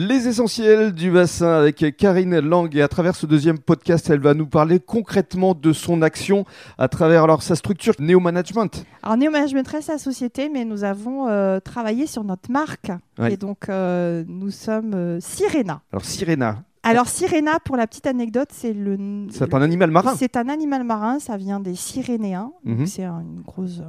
[0.00, 4.32] Les essentiels du bassin avec Karine Lang et à travers ce deuxième podcast, elle va
[4.32, 6.44] nous parler concrètement de son action
[6.78, 8.84] à travers alors sa structure Neo Management.
[9.02, 13.32] Alors Neo Management reste la société, mais nous avons euh, travaillé sur notre marque Ouais.
[13.32, 15.82] et donc euh, nous sommes euh, Sirena.
[15.92, 20.14] Alors Sirena, Alors Sirena, pour la petite anecdote, c'est le c'est un animal marin.
[20.16, 22.52] c'est un animal marin, ça vient des Sirénéens.
[22.64, 22.86] Mhm.
[22.86, 23.80] C'est un- une grosse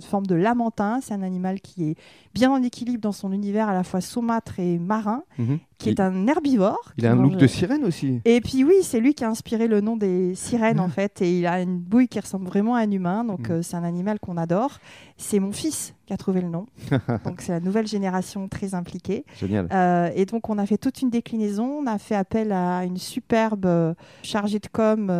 [0.00, 1.00] forme de lamentin.
[1.02, 1.94] C'est un animal qui est
[2.34, 5.58] bien en équilibre dans son univers à la fois saumâtre et marin, Mhm.
[5.78, 6.92] qui est un herbivore.
[6.96, 8.20] il a un mange- look de sirène aussi.
[8.24, 11.38] Et puis oui, c'est lui qui a inspiré le nom des sirènes en fait, et
[11.40, 13.56] il a une bouille qui ressemble vraiment à un humain, donc Mhm.
[13.56, 14.78] euh, c'est un animal qu'on adore.
[15.16, 16.66] C'est mon fils qui a trouvé le nom,
[17.24, 19.24] donc c'est la nouvelle génération très impliquée.
[19.38, 19.68] Génial.
[19.72, 22.96] Euh, et donc on a fait toute une déclinaison, on a fait appel à une
[22.96, 25.10] superbe euh, chargée de com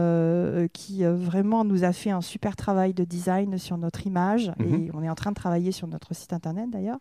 [0.73, 4.87] qui vraiment nous a fait un super travail de design sur notre image, Mhm.
[4.87, 6.99] et on est en train de travailler sur notre site internet d'ailleurs.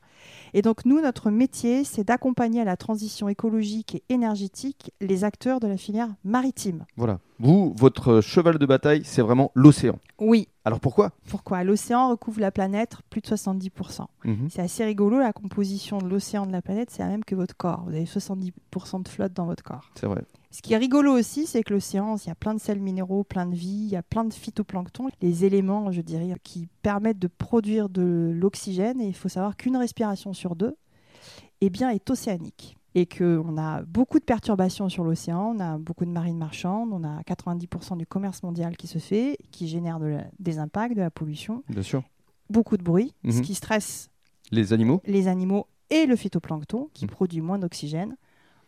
[0.54, 5.60] Et donc nous, notre métier, c'est d'accompagner à la transition écologique et énergétique les acteurs
[5.60, 6.86] de la filière maritime.
[6.98, 7.20] Voilà.
[7.42, 9.98] Vous, votre cheval de bataille, c'est vraiment l'océan.
[10.20, 10.48] Oui.
[10.64, 11.10] Alors pourquoi?
[11.28, 11.64] Pourquoi?
[11.64, 14.06] L'océan recouvre la planète plus de 70%.
[14.26, 14.50] Mhm.
[14.52, 17.58] C'est assez rigolo, la composition de l'océan de la planète, c'est la même que votre
[17.58, 17.84] corps.
[17.88, 19.90] Vous avez 70% de flotte dans votre corps.
[19.96, 20.22] C'est vrai.
[20.52, 23.24] Ce qui est rigolo aussi, c'est que l'océan, il y a plein de sels minéraux,
[23.24, 27.20] plein de vie, il y a plein de phytoplancton, les éléments, je dirais, qui permettent
[27.20, 29.02] de produire de l'oxygène.
[29.02, 30.76] Et il faut savoir qu'une respiration sur deux,
[31.62, 32.78] eh bien, est océanique.
[32.94, 37.04] Et qu'on a beaucoup de perturbations sur l'océan, on a beaucoup de marines marchandes, on
[37.06, 41.02] a 90% du commerce mondial qui se fait, qui génère de la- des impacts, de
[41.02, 42.04] la pollution, Bien sûr.
[42.50, 43.42] beaucoup de bruit, ce Mhm.
[43.44, 44.10] qui stresse
[44.52, 47.12] Les animaux les animaux et le phytoplancton qui Mhm.
[47.12, 48.18] produit moins d'oxygène.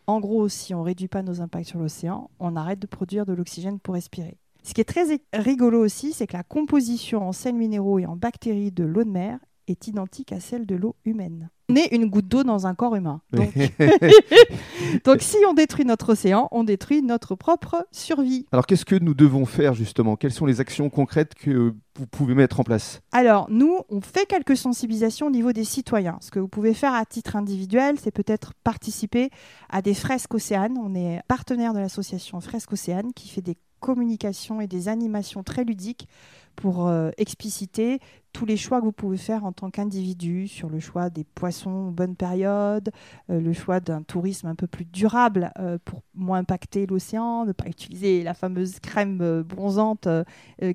[0.06, 3.34] En gros, si on réduit pas nos impacts sur l'océan, on arrête de produire de
[3.34, 4.38] l'oxygène pour respirer.
[4.62, 8.16] Ce qui est très rigolo aussi, c'est que la composition en sels minéraux et en
[8.16, 9.38] bactéries de l'eau de mer
[9.68, 11.50] est identique à celle de l'eau humaine.
[11.70, 13.22] On est une goutte d'eau dans un corps humain.
[13.32, 13.54] Donc,
[15.04, 18.44] donc si on détruit notre océan, on détruit notre propre survie.
[18.52, 20.16] Alors qu'est-ce que nous devons faire justement?
[20.16, 23.00] Quelles sont les actions concrètes que vous pouvez mettre en place?
[23.12, 26.18] Alors, nous, on fait quelques sensibilisations au niveau des citoyens.
[26.20, 29.30] Ce que vous pouvez faire à titre individuel, c'est peut-être participer
[29.70, 30.76] à des fresques océanes.
[30.76, 35.64] On est partenaire de l'association Fresques Océanes qui fait des communications et des animations très
[35.64, 36.08] ludiques
[36.56, 38.00] pour euh, expliciter
[38.34, 41.88] tous les choix que vous pouvez faire en tant qu'individu sur le choix des poissons
[41.88, 42.90] aux bonnes périodes,
[43.30, 47.52] euh, le choix d'un tourisme un peu plus durable euh, pour moins impacter l'océan, ne
[47.52, 50.08] pas utiliser la fameuse crème euh, bronzante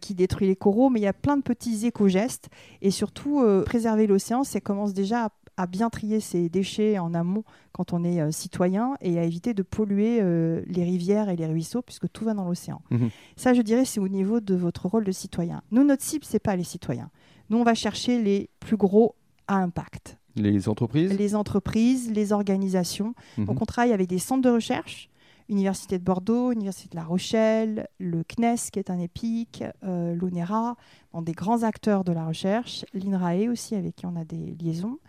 [0.01, 2.49] qui détruit les coraux, mais il y a plein de petits éco-gestes.
[2.81, 7.93] Et surtout, préserver l'océan, c'est commence déjà à, bien trier ses déchets en amont quand
[7.93, 11.81] on est euh, citoyen et à éviter de polluer euh, les rivières et les ruisseaux,
[11.81, 12.81] puisque tout va dans l'océan.
[12.91, 13.09] Mhm.
[13.35, 15.61] Ça, je dirais, c'est au niveau de votre rôle de citoyen.
[15.71, 17.09] Nous, notre cible, c'est pas les citoyens.
[17.49, 19.15] Nous, on va chercher les plus gros
[19.47, 20.17] à impact.
[20.35, 21.13] Les entreprises?
[21.17, 23.13] Les entreprises, les organisations.
[23.37, 23.45] Mhm.
[23.45, 25.09] Donc, on travaille avec des centres de recherche,
[25.49, 30.75] Université de Bordeaux, Université de La Rochelle, le CNES, qui est un EPIC, euh, l'ONERA,
[31.11, 34.99] dans des grands acteurs de la recherche, l'INRAE aussi, avec qui on a des liaisons.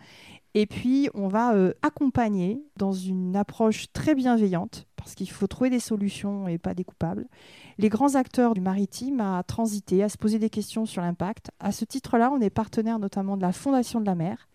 [0.53, 5.69] Et puis, on va euh, accompagner dans une approche très bienveillante, parce qu'il faut trouver
[5.69, 7.27] des solutions et pas des coupables,
[7.77, 11.51] les grands acteurs du maritime à transiter, à se poser des questions sur l'impact.
[11.59, 14.49] À ce titre-là, on est partenaire notamment de la Fondation de la mer,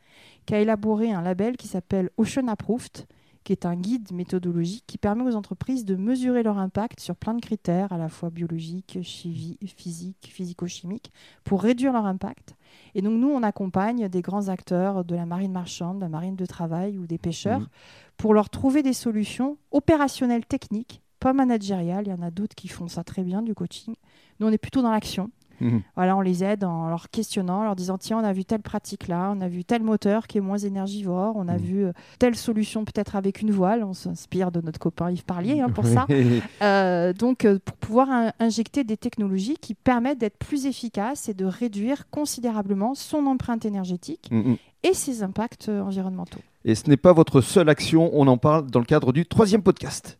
[0.45, 3.06] qui a élaboré un label qui s'appelle Ocean Approved,
[3.47, 7.33] qui est un guide méthodologique qui permet aux entreprises de mesurer leur impact sur plein
[7.34, 11.12] de critères, à la fois biologiques, physiques, physico-chimiques,
[11.45, 12.56] pour réduire leur impact.
[12.97, 16.35] Et donc nous, on accompagne des grands acteurs de la marine marchande, de la marine
[16.35, 17.67] de travail ou des pêcheurs Mhm.
[18.17, 22.06] pour leur trouver des solutions opérationnelles techniques, pas managériales.
[22.09, 23.95] Il y en a d'autres qui font ça très bien, du coaching.
[24.41, 25.31] Nous, on est plutôt dans l'action.
[25.61, 25.83] Mhm.
[25.97, 28.62] Voilà, on les aide en leur questionnant, en leur disant tiens, on a vu telle
[28.62, 31.59] pratique là, on a vu tel moteur qui est moins énergivore, on a Mhm.
[31.62, 33.84] vu euh, telle solution peut-être avec une voile.
[33.84, 36.06] On s'inspire de notre copain Yves Parlier hein, pour ça.
[36.62, 41.34] Euh, donc, euh, pour pouvoir in- injecter des technologies qui permettent d'être plus efficaces et
[41.34, 44.56] de réduire considérablement son empreinte énergétique Mhm.
[44.83, 46.41] et ses impacts environnementaux.
[46.65, 49.62] Et ce n'est pas votre seule action, on en parle dans le cadre du troisième
[49.62, 50.19] podcast.